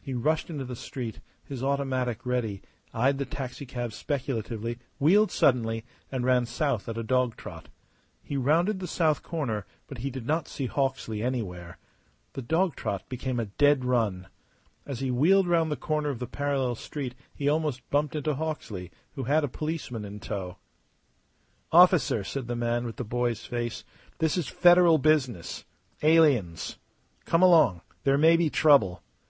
He 0.00 0.14
rushed 0.14 0.48
into 0.48 0.64
the 0.64 0.74
street, 0.74 1.20
his 1.44 1.62
automatic 1.62 2.24
ready, 2.24 2.62
eyed 2.94 3.18
the 3.18 3.26
taxicab 3.26 3.92
speculatively, 3.92 4.78
wheeled 4.98 5.30
suddenly, 5.30 5.84
and 6.10 6.24
ran 6.24 6.46
south 6.46 6.88
at 6.88 6.96
a 6.96 7.02
dog 7.02 7.36
trot. 7.36 7.68
He 8.22 8.38
rounded 8.38 8.80
the 8.80 8.86
south 8.86 9.22
corner, 9.22 9.66
but 9.88 9.98
he 9.98 10.08
did 10.08 10.24
not 10.26 10.48
see 10.48 10.64
Hawksley 10.68 11.22
anywhere. 11.22 11.76
The 12.32 12.40
dog 12.40 12.76
trot 12.76 13.06
became 13.10 13.38
a 13.38 13.44
dead 13.44 13.84
run. 13.84 14.28
As 14.86 15.00
he 15.00 15.10
wheeled 15.10 15.46
round 15.46 15.70
the 15.70 15.76
corner 15.76 16.08
of 16.08 16.18
the 16.18 16.26
parallel 16.26 16.74
street 16.74 17.14
he 17.34 17.46
almost 17.46 17.90
bumped 17.90 18.16
into 18.16 18.34
Hawksley, 18.36 18.90
who 19.16 19.24
had 19.24 19.44
a 19.44 19.48
policeman 19.48 20.06
in 20.06 20.18
tow. 20.18 20.56
"Officer," 21.70 22.24
said 22.24 22.46
the 22.48 22.56
man 22.56 22.86
with 22.86 22.96
the 22.96 23.04
boy's 23.04 23.44
face, 23.44 23.84
"this 24.16 24.38
is 24.38 24.48
Federal 24.48 24.96
business. 24.96 25.66
Aliens. 26.02 26.78
Come 27.26 27.42
along. 27.42 27.82
There 28.04 28.16
may 28.16 28.38
be 28.38 28.48
trouble. 28.48 29.02